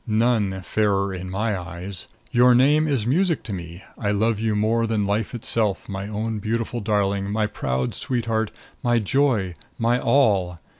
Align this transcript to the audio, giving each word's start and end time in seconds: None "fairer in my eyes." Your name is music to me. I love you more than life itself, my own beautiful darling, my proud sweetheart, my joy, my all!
None 0.07 0.61
"fairer 0.63 1.13
in 1.13 1.29
my 1.29 1.55
eyes." 1.55 2.07
Your 2.31 2.55
name 2.55 2.87
is 2.87 3.05
music 3.05 3.43
to 3.43 3.53
me. 3.53 3.83
I 3.99 4.09
love 4.09 4.39
you 4.39 4.55
more 4.55 4.87
than 4.87 5.05
life 5.05 5.35
itself, 5.35 5.87
my 5.87 6.07
own 6.07 6.39
beautiful 6.39 6.79
darling, 6.79 7.29
my 7.31 7.45
proud 7.45 7.93
sweetheart, 7.93 8.49
my 8.81 8.97
joy, 8.97 9.53
my 9.77 9.99
all! 9.99 10.57